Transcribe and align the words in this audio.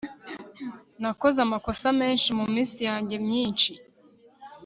nakoze 1.01 1.37
amakosa 1.47 1.87
menshi 2.01 2.27
muminsi 2.39 2.79
yanjye 2.89 3.15
myinshi 3.25 3.71